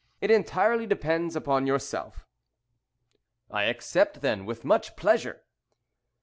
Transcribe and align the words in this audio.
It 0.19 0.31
entirely 0.31 0.87
depends 0.87 1.35
upon 1.35 1.67
yourself." 1.67 2.27
"I 3.51 3.65
accept, 3.65 4.21
then, 4.21 4.47
with 4.47 4.65
much 4.65 4.95
pleasure." 4.95 5.43